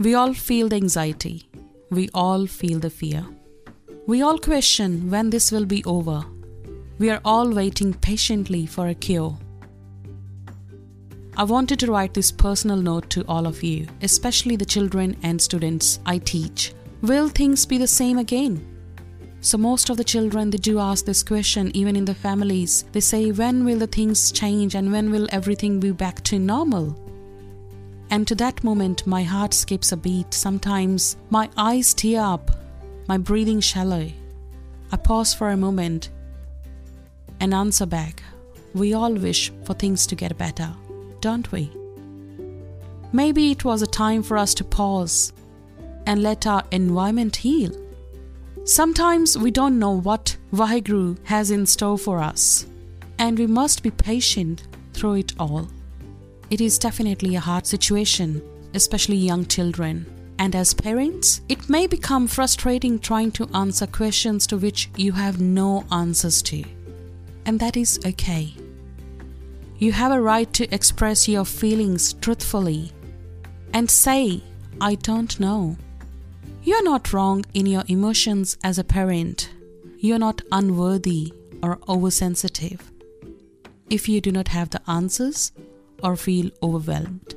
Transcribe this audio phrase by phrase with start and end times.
[0.00, 1.48] We all feel the anxiety.
[1.90, 3.24] We all feel the fear.
[4.06, 6.24] We all question when this will be over.
[6.98, 9.38] We are all waiting patiently for a cure.
[11.36, 15.40] I wanted to write this personal note to all of you, especially the children and
[15.40, 16.74] students I teach.
[17.02, 18.66] Will things be the same again?
[19.40, 22.84] So most of the children they do ask this question even in the families.
[22.92, 27.03] They say when will the things change and when will everything be back to normal?
[28.10, 30.32] And to that moment my heart skips a beat.
[30.32, 32.50] Sometimes my eyes tear up,
[33.08, 34.10] my breathing shallow.
[34.92, 36.10] I pause for a moment
[37.40, 38.22] and answer back.
[38.74, 40.72] We all wish for things to get better,
[41.20, 41.70] don't we?
[43.12, 45.32] Maybe it was a time for us to pause
[46.06, 47.72] and let our environment heal.
[48.64, 52.66] Sometimes we don't know what Vaheguru has in store for us,
[53.18, 55.68] and we must be patient through it all.
[56.54, 58.40] It is definitely a hard situation,
[58.74, 60.06] especially young children.
[60.38, 65.40] And as parents, it may become frustrating trying to answer questions to which you have
[65.40, 66.62] no answers to.
[67.44, 68.54] And that is okay.
[69.78, 72.92] You have a right to express your feelings truthfully
[73.72, 74.40] and say,
[74.80, 75.76] I don't know.
[76.62, 79.50] You're not wrong in your emotions as a parent.
[79.98, 82.92] You're not unworthy or oversensitive
[83.90, 85.50] if you do not have the answers
[86.04, 87.34] or feel overwhelmed.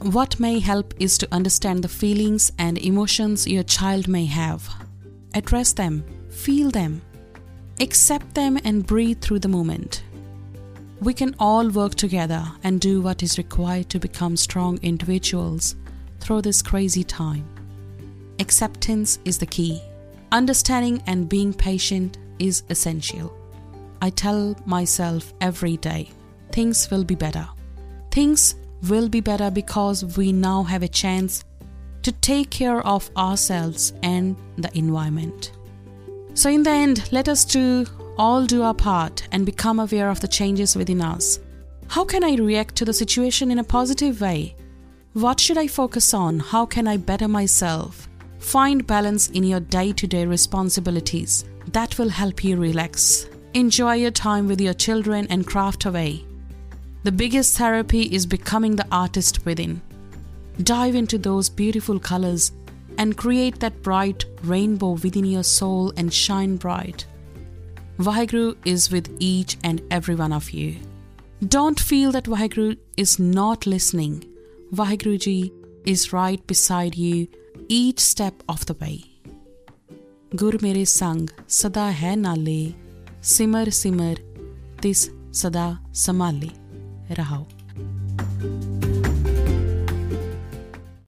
[0.00, 4.68] What may help is to understand the feelings and emotions your child may have.
[5.34, 7.02] Address them, feel them,
[7.80, 10.02] accept them, and breathe through the moment.
[11.00, 15.76] We can all work together and do what is required to become strong individuals
[16.20, 17.44] through this crazy time.
[18.40, 19.80] Acceptance is the key.
[20.30, 23.32] Understanding and being patient is essential.
[24.00, 26.10] I tell myself every day
[26.52, 27.46] things will be better.
[28.10, 28.54] Things
[28.88, 31.44] will be better because we now have a chance
[32.02, 35.52] to take care of ourselves and the environment.
[36.34, 37.84] So, in the end, let us do
[38.16, 41.40] all do our part and become aware of the changes within us.
[41.88, 44.54] How can I react to the situation in a positive way?
[45.14, 46.38] What should I focus on?
[46.38, 48.08] How can I better myself?
[48.38, 51.44] Find balance in your day to day responsibilities.
[51.72, 53.26] That will help you relax.
[53.54, 56.24] Enjoy your time with your children and craft away.
[57.07, 59.81] The biggest therapy is becoming the artist within.
[60.61, 62.51] Dive into those beautiful colors
[62.97, 67.05] and create that bright rainbow within your soul and shine bright.
[67.99, 70.75] Vaheguru is with each and every one of you.
[71.47, 74.25] Don't feel that Vaheguru is not listening.
[74.73, 75.51] Vaheguruji
[75.85, 77.27] is right beside you
[77.67, 79.03] each step of the way.
[80.35, 82.73] ਗੁਰ ਮੇਰੇ ਸੰਗ ਸਦਾ ਹੈ ਨਾਲੇ
[83.23, 84.15] ਸਿਮਰ ਸਿਮਰ
[84.81, 86.49] ਤਿਸ ਸਦਾ ਸੰਭਾਲੇ
[87.10, 87.44] रहाओ